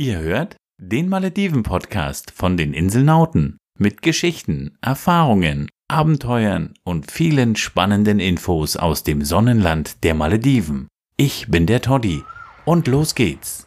[0.00, 8.78] Ihr hört den Malediven-Podcast von den Inselnauten mit Geschichten, Erfahrungen, Abenteuern und vielen spannenden Infos
[8.78, 10.88] aus dem Sonnenland der Malediven.
[11.18, 12.22] Ich bin der Toddy
[12.64, 13.66] und los geht's.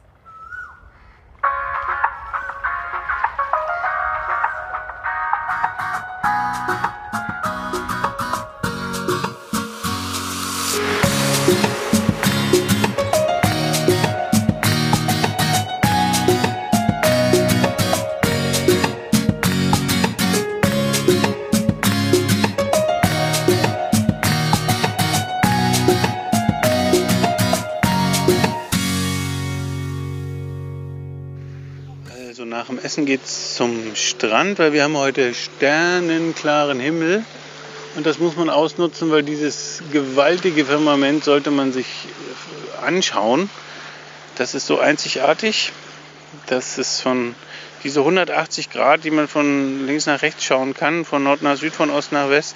[32.63, 37.25] Nach dem Essen geht's zum Strand, weil wir haben heute sternenklaren Himmel.
[37.97, 43.49] Und das muss man ausnutzen, weil dieses gewaltige Firmament sollte man sich äh, anschauen.
[44.38, 45.73] Das ist so einzigartig.
[46.45, 47.36] Das ist von
[47.83, 51.73] diese 180 Grad, die man von links nach rechts schauen kann, von Nord nach Süd,
[51.73, 52.55] von Ost nach West,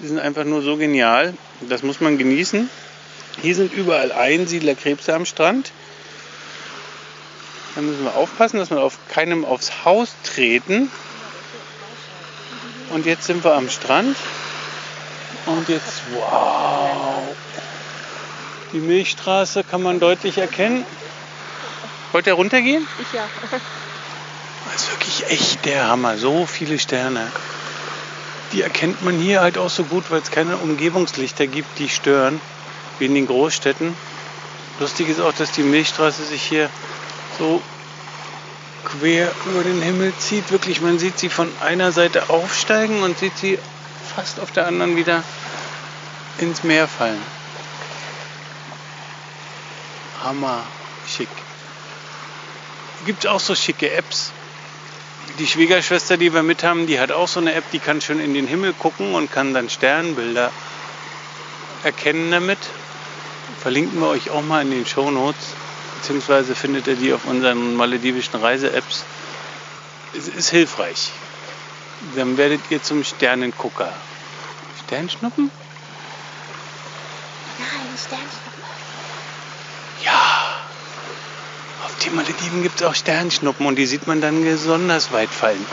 [0.00, 1.32] die sind einfach nur so genial.
[1.60, 2.68] Das muss man genießen.
[3.40, 5.70] Hier sind überall Einsiedlerkrebse am Strand.
[7.74, 10.90] Da müssen wir aufpassen, dass wir auf keinem aufs Haus treten.
[12.90, 14.16] Und jetzt sind wir am Strand.
[15.46, 17.22] Und jetzt, wow.
[18.72, 20.84] Die Milchstraße kann man deutlich erkennen.
[22.12, 22.86] Wollt ihr runtergehen?
[23.00, 23.28] Ich ja.
[24.72, 26.16] Das ist wirklich echt der Hammer.
[26.16, 27.30] So viele Sterne.
[28.52, 32.40] Die erkennt man hier halt auch so gut, weil es keine Umgebungslichter gibt, die stören,
[32.98, 33.96] wie in den Großstädten.
[34.78, 36.70] Lustig ist auch, dass die Milchstraße sich hier
[37.38, 37.62] so
[38.84, 40.50] quer über den Himmel zieht.
[40.50, 43.58] Wirklich, man sieht sie von einer Seite aufsteigen und sieht sie
[44.14, 45.22] fast auf der anderen wieder
[46.38, 47.22] ins Meer fallen.
[50.22, 50.62] Hammer,
[51.06, 51.28] schick.
[53.06, 54.32] Gibt auch so schicke Apps.
[55.38, 58.20] Die Schwiegerschwester, die wir mit haben, die hat auch so eine App, die kann schon
[58.20, 60.50] in den Himmel gucken und kann dann Sternbilder
[61.82, 62.58] erkennen damit.
[63.60, 65.54] Verlinken wir euch auch mal in den Show Notes
[66.04, 69.04] beziehungsweise findet ihr die auf unseren maledivischen Reise-Apps.
[70.12, 71.12] Es ist hilfreich.
[72.14, 73.90] Dann werdet ihr zum Sternengucker.
[74.84, 75.50] Sternschnuppen?
[77.58, 78.62] Nein, Sternschnuppen.
[80.04, 80.20] Ja.
[81.86, 85.64] Auf den Malediven gibt es auch Sternschnuppen und die sieht man dann besonders weit fallen.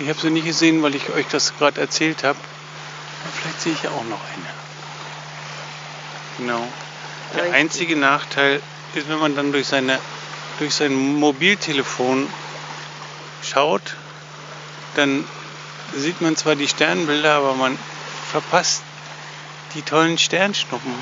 [0.00, 2.38] Ich habe sie nicht gesehen, weil ich euch das gerade erzählt habe.
[3.40, 4.46] Vielleicht sehe ich ja auch noch eine.
[6.38, 6.66] Genau.
[7.36, 8.60] Der einzige Nachteil
[8.94, 9.98] ist, wenn man dann durch, seine,
[10.58, 12.28] durch sein Mobiltelefon
[13.42, 13.96] schaut,
[14.94, 15.24] dann
[15.94, 17.78] sieht man zwar die Sternbilder, aber man
[18.30, 18.82] verpasst
[19.74, 20.94] die tollen Sternschnuppen,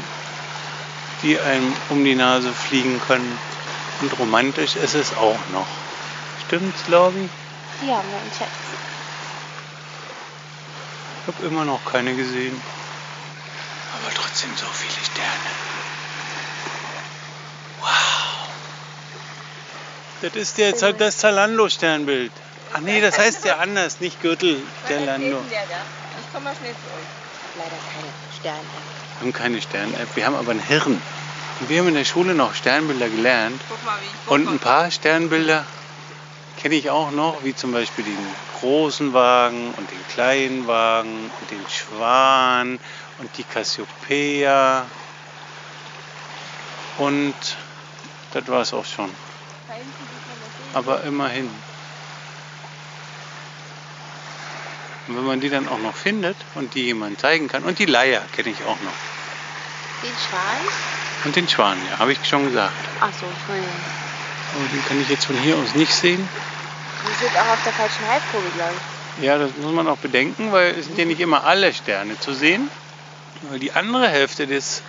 [1.23, 3.39] die einem um die Nase fliegen können.
[4.01, 5.67] Und romantisch ist es auch noch.
[6.47, 7.29] Stimmt's, Lobby?
[7.83, 8.49] Ja, mein Schatz.
[11.23, 12.61] Ich habe immer noch keine gesehen.
[13.95, 15.58] Aber trotzdem so viele Sterne.
[20.21, 22.33] Das ist jetzt halt das Zalando-Sternbild.
[22.75, 25.39] Ach nee, das heißt ja anders, nicht Gürtel Zalando.
[25.49, 27.57] Ich komme mal schnell zu euch.
[27.57, 29.21] Leider keine Stern-App.
[29.21, 31.01] Wir haben keine Stern-App, wir haben aber ein Hirn.
[31.61, 33.61] Und wir haben in der Schule noch Sternbilder gelernt.
[33.69, 35.65] Guck mal, wie ich Und ein paar Sternbilder
[36.57, 38.19] kenne ich auch noch, wie zum Beispiel den
[38.61, 42.81] großen Wagen und den kleinen Wagen und den Schwan
[43.19, 44.85] und die Cassiopeia.
[46.99, 47.35] Und
[48.33, 49.11] das war es auch schon.
[50.75, 51.51] Aber immerhin.
[55.07, 57.87] Und wenn man die dann auch noch findet und die jemand zeigen kann, und die
[57.87, 58.93] Leier kenne ich auch noch.
[60.03, 60.61] Den Schwan?
[61.25, 62.75] Und den Schwan, ja, habe ich schon gesagt.
[63.01, 63.75] Ach so, Entschuldigung.
[64.55, 66.29] Aber den kann ich jetzt von hier aus nicht sehen.
[67.05, 69.25] Die sind auch auf der falschen Halbkugel, glaube ich.
[69.25, 72.33] Ja, das muss man auch bedenken, weil es sind ja nicht immer alle Sterne zu
[72.35, 72.71] sehen.
[73.51, 74.83] Weil die andere Hälfte des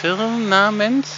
[0.00, 1.10] Firmaments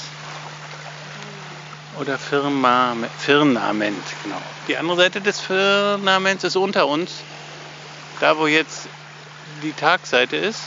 [2.01, 4.41] oder Firmament, Firmament, genau.
[4.69, 7.11] Die andere Seite des Firmaments ist unter uns,
[8.21, 8.89] da wo jetzt
[9.63, 10.61] die Tagseite ist.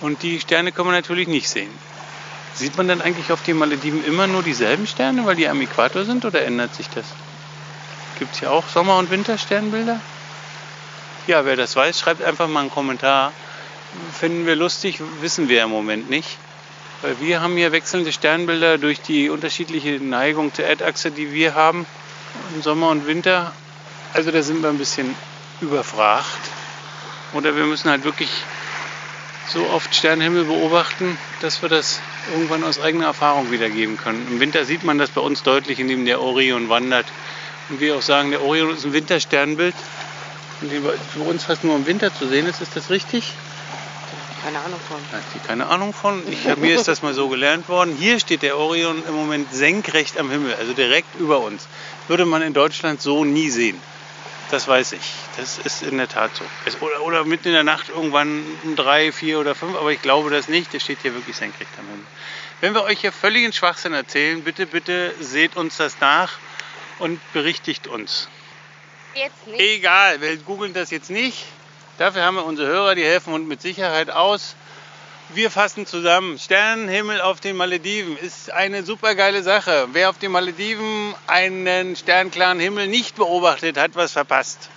[0.00, 1.70] Und die Sterne kann man natürlich nicht sehen.
[2.54, 6.04] Sieht man dann eigentlich auf den Malediven immer nur dieselben Sterne, weil die am Äquator
[6.04, 7.04] sind, oder ändert sich das?
[8.18, 10.00] Gibt es hier auch Sommer- und Wintersternbilder?
[11.26, 13.32] Ja, wer das weiß, schreibt einfach mal einen Kommentar.
[14.18, 16.38] Finden wir lustig, wissen wir im Moment nicht.
[17.00, 21.86] Weil wir haben hier wechselnde Sternbilder durch die unterschiedliche Neigung zur Erdachse, die wir haben
[22.54, 23.52] im Sommer und Winter.
[24.14, 25.14] Also da sind wir ein bisschen
[25.60, 26.26] überfragt.
[27.34, 28.30] Oder wir müssen halt wirklich
[29.48, 32.00] so oft Sternenhimmel beobachten, dass wir das
[32.32, 34.26] irgendwann aus eigener Erfahrung wiedergeben können.
[34.28, 37.06] Im Winter sieht man das bei uns deutlich, indem der Orion wandert.
[37.68, 39.74] Und wir auch sagen, der Orion ist ein Wintersternbild,
[41.12, 42.60] für uns fast nur im Winter zu sehen ist.
[42.60, 43.32] Ist das richtig?
[44.42, 44.98] Keine Ahnung von.
[45.10, 46.22] Da hat die keine Ahnung von.
[46.30, 47.96] Ich, mir ist das mal so gelernt worden.
[47.98, 51.66] Hier steht der Orion im Moment senkrecht am Himmel, also direkt über uns.
[52.06, 53.80] Würde man in Deutschland so nie sehen.
[54.50, 55.12] Das weiß ich.
[55.36, 56.44] Das ist in der Tat so.
[56.64, 60.00] Es, oder, oder mitten in der Nacht irgendwann um drei, vier oder fünf, aber ich
[60.00, 60.72] glaube das nicht.
[60.72, 62.06] Der steht hier wirklich senkrecht am Himmel.
[62.60, 66.38] Wenn wir euch hier völligen Schwachsinn erzählen, bitte, bitte seht uns das nach
[66.98, 68.28] und berichtigt uns.
[69.14, 69.60] Jetzt nicht.
[69.60, 71.44] Egal, wir googeln das jetzt nicht.
[71.98, 74.54] Dafür haben wir unsere Hörer, die helfen uns mit Sicherheit aus.
[75.30, 76.38] Wir fassen zusammen.
[76.38, 79.88] Sternenhimmel auf den Malediven ist eine super geile Sache.
[79.92, 84.70] Wer auf den Malediven einen sternklaren Himmel nicht beobachtet, hat was verpasst.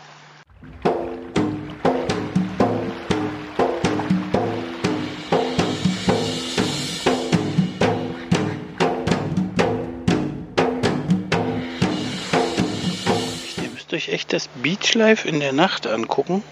[13.61, 16.43] Ihr müsst euch echt das Beachlife in der Nacht angucken.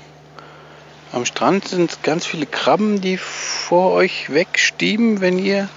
[1.12, 5.68] Am Strand sind ganz viele Krabben, die vor euch wegstieben, wenn ihr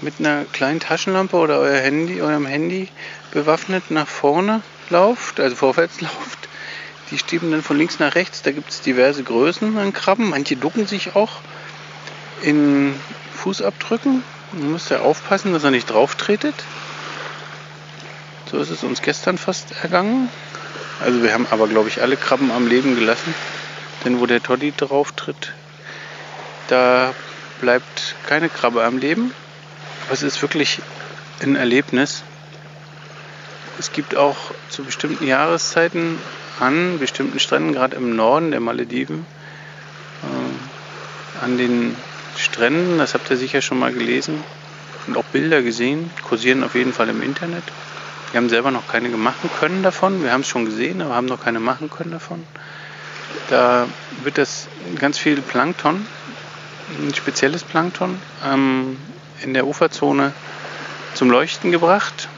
[0.00, 2.88] mit einer kleinen Taschenlampe oder euer Handy, eurem Handy
[3.32, 6.48] bewaffnet nach vorne lauft, also vorwärts lauft.
[7.10, 8.40] Die stieben dann von links nach rechts.
[8.40, 10.30] Da gibt es diverse Größen an Krabben.
[10.30, 11.40] Manche ducken sich auch
[12.40, 12.94] in
[13.34, 14.24] Fußabdrücken.
[14.52, 16.54] Man muss ja aufpassen, dass er nicht drauf tretet.
[18.50, 20.30] So ist es uns gestern fast ergangen.
[21.00, 23.34] Also wir haben aber, glaube ich, alle Krabben am Leben gelassen.
[24.04, 25.52] Denn wo der Toddy drauf tritt,
[26.68, 27.14] da
[27.60, 29.32] bleibt keine Krabbe am Leben.
[30.04, 30.80] Aber es ist wirklich
[31.42, 32.22] ein Erlebnis.
[33.78, 34.36] Es gibt auch
[34.68, 36.18] zu bestimmten Jahreszeiten
[36.60, 39.26] an bestimmten Stränden, gerade im Norden der Malediven,
[40.22, 41.96] äh, an den
[42.36, 44.42] Stränden, das habt ihr sicher schon mal gelesen
[45.06, 47.64] und auch Bilder gesehen, kursieren auf jeden Fall im Internet.
[48.30, 50.22] Wir haben selber noch keine machen können davon.
[50.22, 52.42] Wir haben es schon gesehen, aber haben noch keine machen können davon.
[53.48, 53.86] Da
[54.22, 54.68] wird das
[54.98, 56.06] ganz viel Plankton,
[57.00, 58.96] ein spezielles Plankton, ähm,
[59.42, 60.32] in der Uferzone
[61.14, 62.28] zum Leuchten gebracht.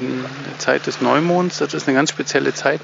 [0.00, 2.80] In der Zeit des Neumonds, das ist eine ganz spezielle Zeit.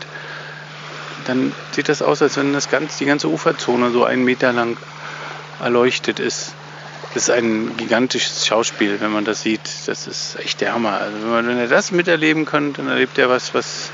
[1.26, 4.76] Dann sieht das aus, als wenn das ganz, die ganze Uferzone so einen Meter lang
[5.60, 6.54] erleuchtet ist.
[7.14, 9.60] Das ist ein gigantisches Schauspiel, wenn man das sieht.
[9.86, 10.98] Das ist echt der Hammer.
[10.98, 13.90] Also wenn, man, wenn ihr das miterleben könnt, dann erlebt ihr was, was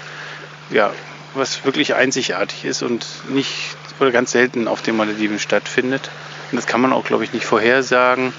[0.71, 0.93] ja,
[1.35, 6.11] was wirklich einzigartig ist und nicht oder ganz selten auf den Malediven stattfindet.
[6.51, 8.33] Und das kann man auch, glaube ich, nicht vorhersagen.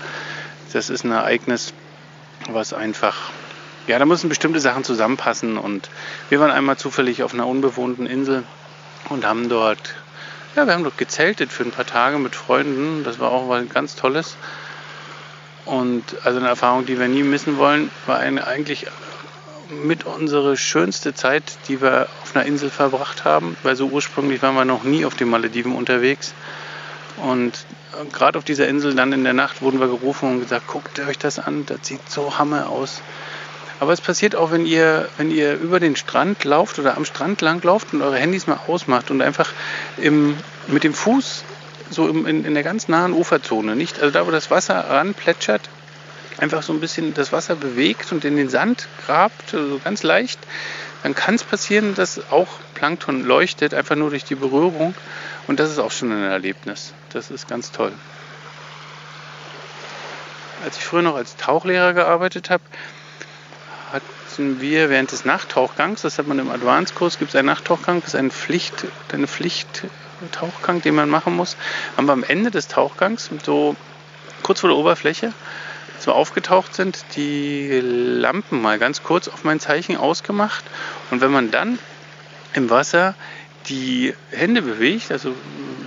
[0.73, 1.73] Das ist ein Ereignis,
[2.49, 3.31] was einfach,
[3.87, 5.57] ja, da müssen bestimmte Sachen zusammenpassen.
[5.57, 5.89] Und
[6.29, 8.43] wir waren einmal zufällig auf einer unbewohnten Insel
[9.09, 9.95] und haben dort,
[10.55, 13.03] ja, wir haben dort gezeltet für ein paar Tage mit Freunden.
[13.03, 14.37] Das war auch was ganz Tolles.
[15.65, 18.87] Und also eine Erfahrung, die wir nie missen wollen, war eine eigentlich
[19.69, 24.55] mit unsere schönste Zeit, die wir auf einer Insel verbracht haben, weil so ursprünglich waren
[24.55, 26.33] wir noch nie auf den Malediven unterwegs.
[27.17, 27.65] Und
[28.11, 31.17] gerade auf dieser Insel dann in der Nacht wurden wir gerufen und gesagt, guckt euch
[31.17, 33.01] das an, das sieht so hammer aus.
[33.79, 37.41] Aber es passiert auch, wenn ihr, wenn ihr über den Strand lauft oder am Strand
[37.41, 39.51] lang lauft und eure Handys mal ausmacht und einfach
[39.97, 40.35] im,
[40.67, 41.43] mit dem Fuß
[41.89, 45.69] so im, in, in der ganz nahen Uferzone, nicht, also da, wo das Wasser ranplätschert,
[46.39, 50.39] einfach so ein bisschen das Wasser bewegt und in den Sand grabt, also ganz leicht,
[51.03, 54.93] dann kann es passieren, dass auch Plankton leuchtet, einfach nur durch die Berührung.
[55.47, 56.93] Und das ist auch schon ein Erlebnis.
[57.11, 57.93] Das ist ganz toll.
[60.63, 62.63] Als ich früher noch als Tauchlehrer gearbeitet habe,
[63.93, 68.09] hatten wir während des Nachttauchgangs, das hat man im Advanced-Kurs, gibt es einen Nachttauchgang, das
[68.09, 71.55] ist eine Pflicht, eine Pflichttauchgang, den man machen muss.
[71.95, 73.77] Haben wir am Ende des Tauchgangs, so
[74.43, 75.33] kurz vor der Oberfläche,
[76.01, 80.63] so aufgetaucht sind, die Lampen mal ganz kurz auf mein Zeichen ausgemacht.
[81.11, 81.79] Und wenn man dann
[82.53, 83.15] im Wasser
[83.67, 85.33] die Hände bewegt, also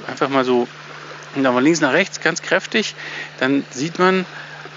[0.07, 0.69] einfach mal so
[1.35, 2.95] mal links nach rechts ganz kräftig,
[3.41, 4.27] dann sieht man,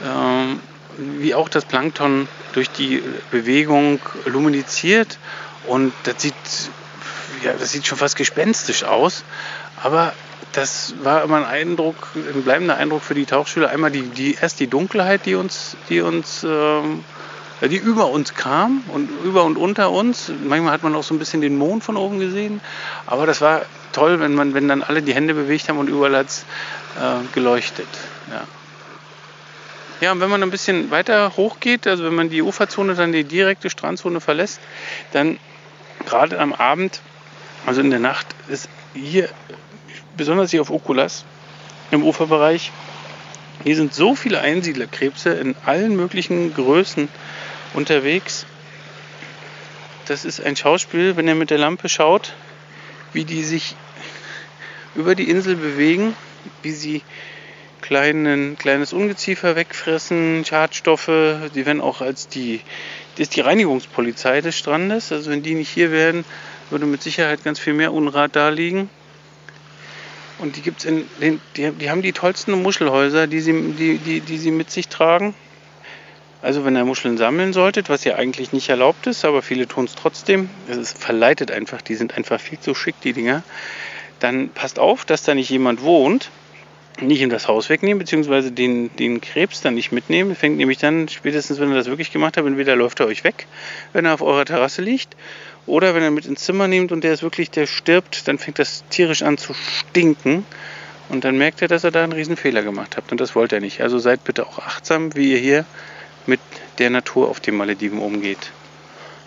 [0.04, 0.60] ähm,
[0.98, 5.18] wie auch das Plankton durch die Bewegung luminiziert.
[5.68, 6.34] Und das sieht,
[7.44, 9.24] ja, das sieht schon fast gespenstisch aus.
[9.84, 10.14] Aber
[10.54, 13.70] das war immer ein Eindruck, ein bleibender Eindruck für die Tauchschüler.
[13.70, 17.04] Einmal die, die erst die Dunkelheit, die uns, die uns, ähm,
[17.62, 20.32] die über uns kam und über und unter uns.
[20.44, 22.62] Manchmal hat man auch so ein bisschen den Mond von oben gesehen.
[23.06, 26.16] Aber das war toll, wenn man, wenn dann alle die Hände bewegt haben und überall
[26.16, 26.46] hat es
[27.00, 27.88] äh, geleuchtet.
[28.30, 28.44] Ja.
[30.02, 33.24] Ja, und wenn man ein bisschen weiter hochgeht, also wenn man die Uferzone, dann die
[33.24, 34.60] direkte Strandzone verlässt,
[35.14, 35.40] dann
[36.06, 37.00] gerade am Abend,
[37.66, 39.30] also in der Nacht, ist hier
[40.18, 41.26] besonders hier auf Okulas
[41.92, 42.72] im Uferbereich
[43.64, 47.08] Hier sind so viele Einsiedlerkrebse in allen möglichen Größen
[47.74, 48.46] unterwegs.
[50.08, 52.34] Das ist ein Schauspiel, wenn ihr mit der Lampe schaut,
[53.14, 53.76] wie die sich
[54.94, 56.16] über die Insel bewegen,
[56.62, 57.02] wie sie
[57.82, 61.12] kleinen, kleines Ungeziefer wegfressen, Schadstoffe.
[61.54, 62.62] Die werden auch als die,
[63.14, 65.12] das ist die Reinigungspolizei des Strandes.
[65.12, 66.26] Also wenn die nicht hier wären,
[66.70, 68.90] würde mit Sicherheit ganz viel mehr Unrat da liegen.
[70.40, 74.20] Und die gibt's in den, die, die haben die tollsten Muschelhäuser, die sie, die, die,
[74.20, 75.34] die sie mit sich tragen.
[76.42, 79.86] Also wenn ihr Muscheln sammeln solltet, was ja eigentlich nicht erlaubt ist, aber viele tun
[79.86, 83.42] es trotzdem, es verleitet einfach, die sind einfach viel zu schick, die Dinger,
[84.20, 86.30] dann passt auf, dass da nicht jemand wohnt,
[87.02, 90.36] nicht in das Haus wegnehmen, beziehungsweise den, den Krebs dann nicht mitnehmen.
[90.36, 93.48] Fängt nämlich dann, spätestens wenn ihr das wirklich gemacht habt, entweder läuft er euch weg,
[93.92, 95.16] wenn er auf eurer Terrasse liegt,
[95.68, 98.60] oder wenn er mit ins Zimmer nehmt und der ist wirklich, der stirbt, dann fängt
[98.60, 100.46] das tierisch an zu stinken.
[101.10, 103.12] Und dann merkt er, dass er da einen riesen Fehler gemacht habt.
[103.12, 103.82] Und das wollt er nicht.
[103.82, 105.66] Also seid bitte auch achtsam, wie ihr hier
[106.26, 106.40] mit
[106.80, 108.52] der Natur auf den Malediven umgeht.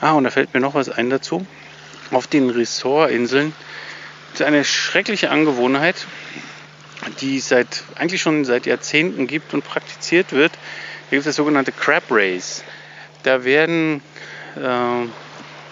[0.01, 1.47] Ah, und da fällt mir noch was ein dazu.
[2.11, 3.53] Auf den Ressortinseln
[4.33, 6.07] ist eine schreckliche Angewohnheit,
[7.21, 10.53] die seit, eigentlich schon seit Jahrzehnten gibt und praktiziert wird.
[10.53, 12.65] Da gibt es das sogenannte Crab Race.
[13.23, 14.03] Da werden
[14.57, 15.07] äh,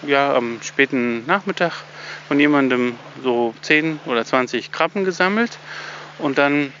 [0.03, 1.83] ja, am späten Nachmittag
[2.27, 5.57] von jemandem so 10 oder 20 Krabben gesammelt
[6.19, 6.73] und dann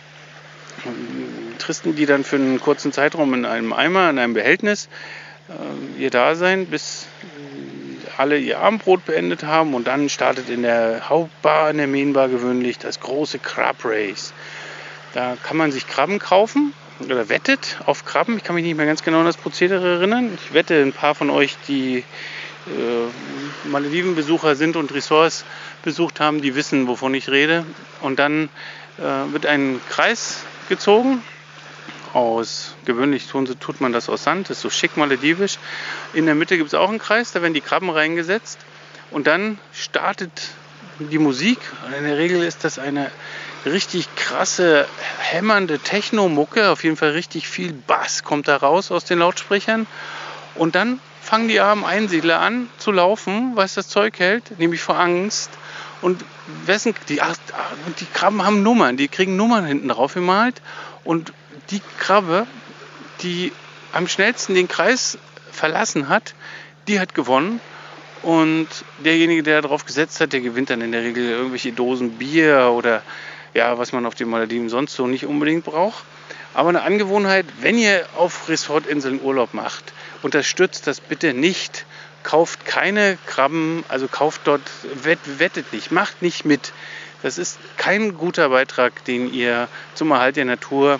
[1.57, 4.89] tristen die dann für einen kurzen Zeitraum in einem Eimer, in einem Behältnis
[5.49, 7.07] äh, ihr Dasein, bis
[8.17, 12.79] alle ihr Abendbrot beendet haben und dann startet in der Hauptbar, in der Mainbar gewöhnlich
[12.79, 14.33] das große Crab Race.
[15.13, 18.37] Da kann man sich Krabben kaufen oder wettet auf Krabben.
[18.37, 20.31] Ich kann mich nicht mehr ganz genau an das Prozedere erinnern.
[20.35, 22.03] Ich wette, ein paar von euch, die
[22.67, 25.45] äh, Maledivenbesucher sind und Ressorts
[25.83, 27.65] besucht haben, die wissen, wovon ich rede.
[28.01, 28.49] Und dann
[28.97, 31.21] äh, wird ein Kreis gezogen
[32.13, 35.57] aus, gewöhnlich tut man das aus Sand, das ist so schick maledivisch.
[36.13, 38.59] In der Mitte gibt es auch einen Kreis, da werden die Krabben reingesetzt
[39.11, 40.31] und dann startet
[40.99, 41.59] die Musik.
[41.97, 43.11] In der Regel ist das eine
[43.65, 44.87] richtig krasse,
[45.19, 49.85] hämmernde Techno-Mucke, auf jeden Fall richtig viel Bass kommt da raus aus den Lautsprechern
[50.55, 54.97] und dann fangen die armen Einsiedler an zu laufen, was das Zeug hält, nämlich vor
[54.97, 55.49] Angst.
[56.01, 56.23] Und
[56.65, 57.19] wessen, die,
[57.99, 60.61] die Krabben haben Nummern, die kriegen Nummern hinten drauf gemalt.
[61.03, 61.33] Und
[61.69, 62.47] die Krabbe,
[63.23, 63.51] die
[63.91, 65.17] am schnellsten den Kreis
[65.51, 66.33] verlassen hat,
[66.87, 67.59] die hat gewonnen.
[68.21, 68.69] Und
[69.03, 73.01] derjenige, der darauf gesetzt hat, der gewinnt dann in der Regel irgendwelche Dosen Bier oder
[73.53, 76.05] ja, was man auf den Malediven sonst so nicht unbedingt braucht.
[76.53, 79.93] Aber eine Angewohnheit, wenn ihr auf Resortinseln Urlaub macht,
[80.23, 81.85] unterstützt das bitte nicht.
[82.23, 84.61] Kauft keine Krabben, also kauft dort,
[85.03, 86.73] wettet nicht, macht nicht mit.
[87.23, 90.99] Das ist kein guter Beitrag, den ihr zum Erhalt der Natur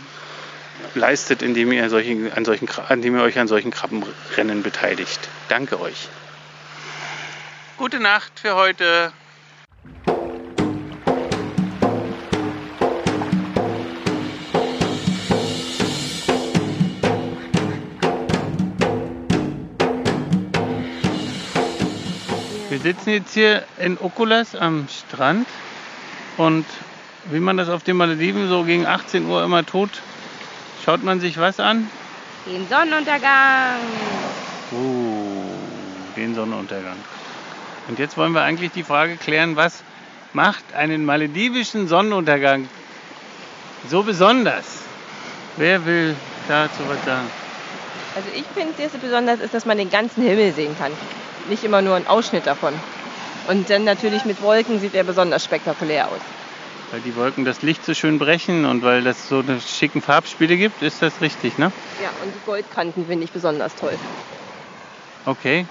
[0.95, 5.27] leistet, indem ihr, solchen, an solchen, indem ihr euch an solchen Krabbenrennen beteiligt.
[5.49, 6.07] Danke euch.
[7.77, 9.11] Gute Nacht für heute.
[22.69, 25.47] Wir sitzen jetzt hier in Okulas am Strand
[26.35, 26.65] und
[27.31, 29.89] wie man das auf den Malediven so gegen 18 Uhr immer tut,
[30.83, 31.89] schaut man sich was an?
[32.45, 33.79] Den Sonnenuntergang.
[34.73, 35.45] Uh,
[36.17, 36.97] den Sonnenuntergang.
[37.87, 39.81] Und jetzt wollen wir eigentlich die Frage klären, was
[40.33, 42.67] macht einen maledivischen Sonnenuntergang
[43.89, 44.79] so besonders?
[45.55, 46.17] Wer will
[46.49, 47.27] dazu was sagen?
[48.13, 50.91] Also ich finde, das besonders ist, dass man den ganzen Himmel sehen kann
[51.47, 52.73] nicht immer nur ein Ausschnitt davon.
[53.47, 56.21] Und dann natürlich mit Wolken sieht er besonders spektakulär aus.
[56.91, 60.57] Weil die Wolken das Licht so schön brechen und weil das so eine schicken Farbspiele
[60.57, 61.71] gibt, ist das richtig, ne?
[62.01, 63.97] Ja, und die Goldkanten finde ich besonders toll.
[65.25, 65.65] Okay.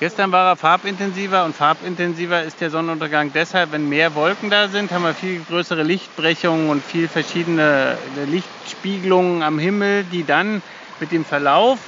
[0.00, 4.92] Gestern war er farbintensiver und farbintensiver ist der Sonnenuntergang deshalb, wenn mehr Wolken da sind,
[4.92, 10.62] haben wir viel größere Lichtbrechungen und viel verschiedene Lichtspiegelungen am Himmel, die dann
[11.00, 11.80] mit dem Verlauf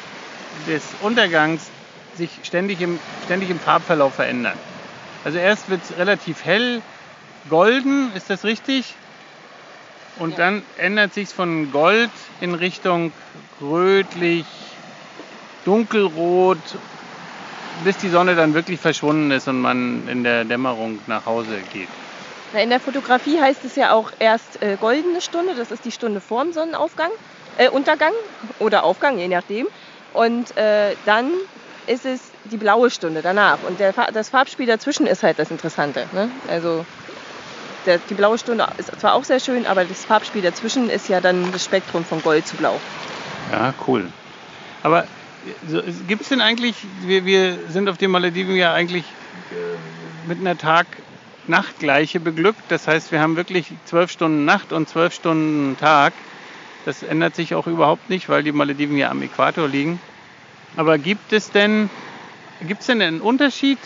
[0.66, 1.69] des Untergangs
[2.20, 4.56] sich ständig im, ständig im Farbverlauf verändern.
[5.24, 6.80] Also erst wird es relativ hell,
[7.48, 8.94] golden, ist das richtig?
[10.18, 10.36] Und ja.
[10.36, 12.10] dann ändert sich von Gold
[12.40, 13.12] in Richtung
[13.60, 14.44] rötlich,
[15.64, 16.58] dunkelrot,
[17.84, 21.88] bis die Sonne dann wirklich verschwunden ist und man in der Dämmerung nach Hause geht.
[22.52, 25.92] Na, in der Fotografie heißt es ja auch erst äh, goldene Stunde, das ist die
[25.92, 27.10] Stunde vorm Sonnenaufgang,
[27.58, 28.12] äh, Untergang
[28.58, 29.66] oder Aufgang, je nachdem.
[30.12, 31.30] Und äh, dann
[31.86, 33.58] ist es die blaue Stunde danach.
[33.66, 36.06] Und der, das Farbspiel dazwischen ist halt das Interessante.
[36.12, 36.30] Ne?
[36.48, 36.84] Also
[37.86, 41.20] der, die blaue Stunde ist zwar auch sehr schön, aber das Farbspiel dazwischen ist ja
[41.20, 42.78] dann das Spektrum von Gold zu Blau.
[43.52, 44.06] Ja, cool.
[44.82, 45.06] Aber
[45.66, 49.04] so, gibt es denn eigentlich, wir, wir sind auf den Malediven ja eigentlich
[49.50, 52.62] äh, mit einer Tag-Nacht-Gleiche beglückt.
[52.68, 56.12] Das heißt, wir haben wirklich zwölf Stunden Nacht und zwölf Stunden Tag.
[56.84, 60.00] Das ändert sich auch überhaupt nicht, weil die Malediven ja am Äquator liegen.
[60.76, 61.90] Aber gibt es denn,
[62.66, 63.78] gibt es denn einen Unterschied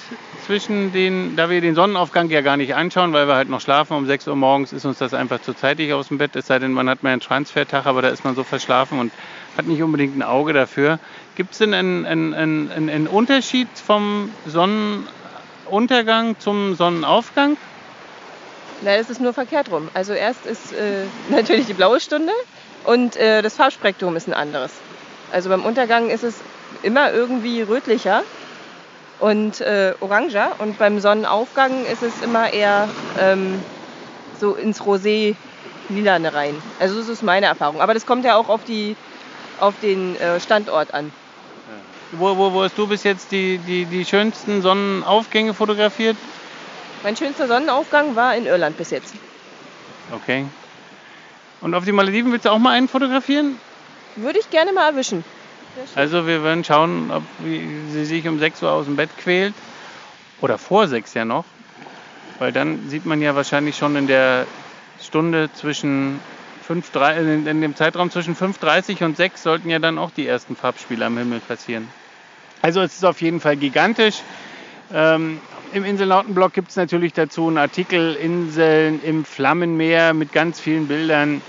[0.46, 3.96] zwischen den, da wir den Sonnenaufgang ja gar nicht anschauen, weil wir halt noch schlafen,
[3.96, 6.58] um 6 Uhr morgens ist uns das einfach zu zeitig aus dem Bett, es sei
[6.58, 9.12] denn, man hat mal einen Transfertag, aber da ist man so verschlafen und
[9.56, 10.98] hat nicht unbedingt ein Auge dafür.
[11.36, 17.56] Gibt es denn einen, einen, einen, einen Unterschied vom Sonnenuntergang zum Sonnenaufgang?
[18.82, 19.88] Nein, es ist nur verkehrt rum.
[19.94, 22.32] Also erst ist äh, natürlich die blaue Stunde
[22.84, 24.72] und äh, das Farbspektrum ist ein anderes.
[25.32, 26.34] Also beim Untergang ist es
[26.82, 28.22] immer irgendwie rötlicher
[29.20, 32.88] und äh, oranger und beim Sonnenaufgang ist es immer eher
[33.20, 33.62] ähm,
[34.40, 35.34] so ins Rosé
[35.88, 36.54] lilane rein.
[36.80, 37.80] Also das ist meine Erfahrung.
[37.80, 38.96] Aber das kommt ja auch auf, die,
[39.60, 41.12] auf den äh, Standort an.
[42.12, 46.16] Wo, wo, wo hast du bis jetzt die, die, die schönsten Sonnenaufgänge fotografiert?
[47.02, 49.14] Mein schönster Sonnenaufgang war in Irland bis jetzt.
[50.12, 50.46] Okay.
[51.60, 53.58] Und auf die Malediven willst du auch mal einen fotografieren?
[54.16, 55.24] Würde ich gerne mal erwischen.
[55.94, 59.54] Also wir werden schauen, ob sie sich um 6 Uhr aus dem Bett quält.
[60.40, 61.44] Oder vor 6 ja noch.
[62.38, 64.46] Weil dann sieht man ja wahrscheinlich schon in der
[65.00, 66.20] Stunde zwischen
[66.66, 71.04] 5, in dem Zeitraum zwischen 5.30 und 6 sollten ja dann auch die ersten Farbspiele
[71.04, 71.88] am Himmel passieren.
[72.62, 74.22] Also es ist auf jeden Fall gigantisch.
[74.92, 75.40] Ähm,
[75.72, 81.42] Im Insellautenblog gibt es natürlich dazu einen Artikel Inseln im Flammenmeer mit ganz vielen Bildern.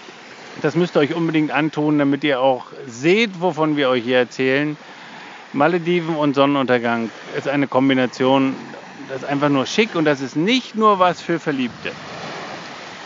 [0.61, 4.77] Das müsst ihr euch unbedingt antun, damit ihr auch seht, wovon wir euch hier erzählen.
[5.53, 8.55] Malediven und Sonnenuntergang ist eine Kombination,
[9.07, 11.91] das ist einfach nur schick und das ist nicht nur was für Verliebte.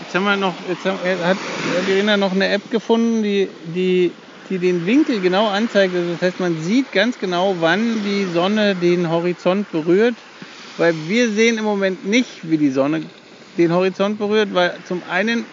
[0.02, 1.38] Jetzt haben wir noch, jetzt haben, hat
[1.86, 4.12] Verena noch eine App gefunden, die, die,
[4.50, 5.94] die den Winkel genau anzeigt.
[5.94, 10.16] Also das heißt, man sieht ganz genau, wann die Sonne den Horizont berührt,
[10.78, 13.02] weil wir sehen im Moment nicht, wie die Sonne
[13.58, 15.46] den Horizont berührt, weil zum einen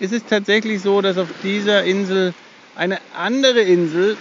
[0.00, 2.34] ist es tatsächlich so, dass auf dieser Insel
[2.76, 4.16] eine andere Insel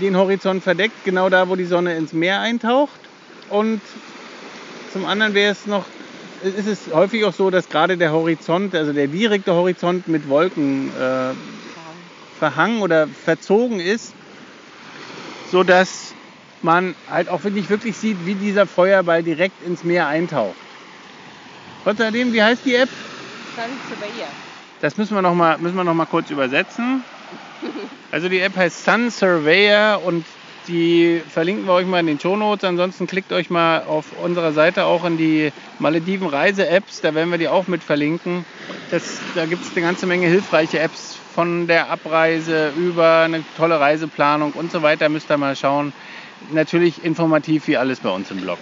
[0.00, 3.00] den Horizont verdeckt, genau da, wo die Sonne ins Meer eintaucht.
[3.50, 3.80] Und
[4.92, 5.84] zum anderen wäre es noch,
[6.44, 10.88] ist es häufig auch so, dass gerade der Horizont, also der direkte Horizont mit Wolken
[10.88, 11.34] äh,
[12.38, 14.14] verhangen oder verzogen ist,
[15.50, 16.14] sodass
[16.62, 20.54] man halt auch wirklich, wirklich sieht, wie dieser Feuerball direkt ins Meer eintaucht.
[21.84, 22.88] Trotzdem, wie heißt die App?
[23.56, 24.28] Sun Surveyor.
[24.82, 27.04] Das müssen wir noch mal, müssen wir noch mal kurz übersetzen.
[28.10, 30.24] Also die App heißt Sun Surveyor und
[30.66, 32.64] die verlinken wir euch mal in den Show Notes.
[32.64, 37.00] Ansonsten klickt euch mal auf unserer Seite auch in die Malediven Reise-Apps.
[37.00, 38.44] Da werden wir die auch mit verlinken.
[38.90, 43.78] Das, da gibt es eine ganze Menge hilfreiche Apps von der Abreise über eine tolle
[43.78, 45.08] Reiseplanung und so weiter.
[45.08, 45.92] Müsst ihr mal schauen.
[46.50, 48.58] Natürlich informativ wie alles bei uns im Blog.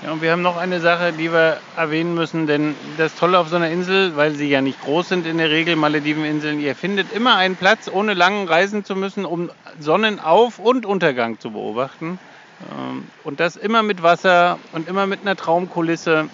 [0.00, 3.48] Ja, und wir haben noch eine Sache, die wir erwähnen müssen, denn das Tolle auf
[3.48, 7.10] so einer Insel, weil sie ja nicht groß sind in der Regel, Malediveninseln, ihr findet
[7.10, 12.20] immer einen Platz, ohne lang reisen zu müssen, um Sonnenauf- und Untergang zu beobachten.
[12.60, 16.30] Ähm, und das immer mit Wasser und immer mit einer Traumkulisse,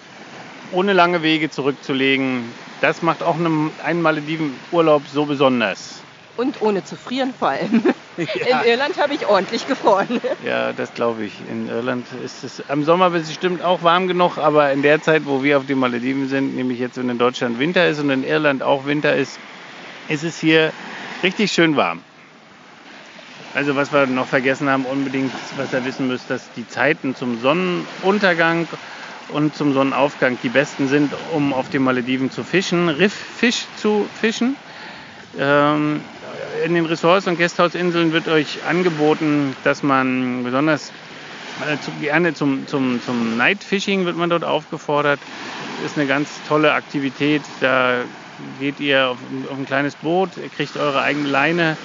[0.69, 2.59] ohne lange Wege zurückzulegen.
[2.79, 6.04] Das macht auch einen Maledivenurlaub so besonders.
[6.37, 7.83] Und ohne zu frieren vor allem.
[8.17, 8.61] Ja.
[8.61, 10.21] In Irland habe ich ordentlich gefroren.
[10.45, 11.33] Ja, das glaube ich.
[11.51, 15.43] In Irland ist es am Sommer bestimmt auch warm genug, aber in der Zeit, wo
[15.43, 18.63] wir auf den Malediven sind, nämlich jetzt, wenn in Deutschland Winter ist und in Irland
[18.63, 19.37] auch Winter ist,
[20.07, 20.71] ist es hier
[21.23, 21.99] richtig schön warm.
[23.53, 27.41] Also was wir noch vergessen haben, unbedingt, was ihr wissen müsst, dass die Zeiten zum
[27.41, 28.67] Sonnenuntergang
[29.29, 34.55] und zum Sonnenaufgang die besten sind, um auf den Malediven zu fischen, Rifffisch zu fischen.
[35.39, 36.01] Ähm,
[36.63, 40.91] in den Ressorts und Gasthausinseln wird euch angeboten, dass man besonders
[41.61, 45.19] äh, zu, gerne zum, zum, zum Night Fishing wird man dort aufgefordert.
[45.81, 47.41] Das ist eine ganz tolle Aktivität.
[47.61, 48.01] Da
[48.59, 49.17] geht ihr auf,
[49.49, 51.77] auf ein kleines Boot, ihr kriegt eure eigene Leine,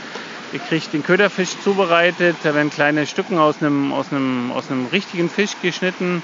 [0.52, 4.86] ihr kriegt den Köderfisch zubereitet, da werden kleine Stücken aus einem, aus einem, aus einem
[4.86, 6.22] richtigen Fisch geschnitten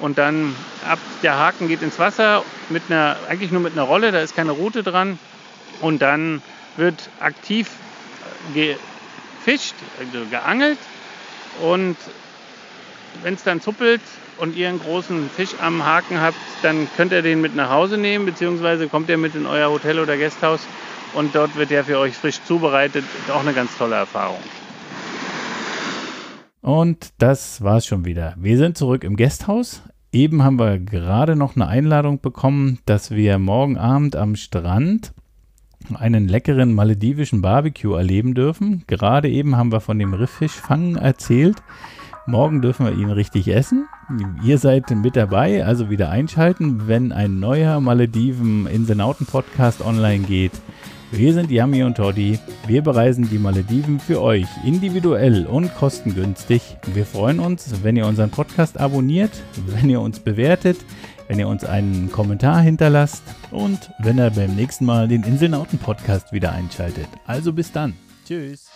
[0.00, 0.54] und dann
[0.88, 4.34] ab der Haken geht ins Wasser mit einer, eigentlich nur mit einer Rolle, da ist
[4.34, 5.18] keine Route dran
[5.80, 6.42] und dann
[6.76, 7.68] wird aktiv
[8.54, 10.78] gefischt, also geangelt
[11.62, 11.96] und
[13.22, 14.00] wenn es dann zuppelt
[14.38, 17.98] und ihr einen großen Fisch am Haken habt, dann könnt ihr den mit nach Hause
[17.98, 20.60] nehmen, beziehungsweise kommt ihr mit in euer Hotel oder Gasthaus
[21.14, 23.04] und dort wird der für euch frisch zubereitet.
[23.32, 24.38] Auch eine ganz tolle Erfahrung.
[26.60, 28.34] Und das war's schon wieder.
[28.36, 33.38] Wir sind zurück im Gasthaus eben haben wir gerade noch eine Einladung bekommen, dass wir
[33.38, 35.12] morgen Abend am Strand
[35.94, 38.84] einen leckeren maledivischen Barbecue erleben dürfen.
[38.86, 41.56] Gerade eben haben wir von dem Rifffischfangen erzählt.
[42.26, 43.88] Morgen dürfen wir ihn richtig essen.
[44.44, 50.52] Ihr seid mit dabei, also wieder einschalten, wenn ein neuer Malediven Inselnauten Podcast online geht.
[51.10, 52.38] Wir sind Yami und Toddy.
[52.66, 56.76] Wir bereisen die Malediven für euch individuell und kostengünstig.
[56.92, 59.30] Wir freuen uns, wenn ihr unseren Podcast abonniert,
[59.66, 60.76] wenn ihr uns bewertet,
[61.28, 66.32] wenn ihr uns einen Kommentar hinterlasst und wenn ihr beim nächsten Mal den Inselnauten Podcast
[66.32, 67.06] wieder einschaltet.
[67.26, 67.94] Also bis dann.
[68.26, 68.68] Tschüss.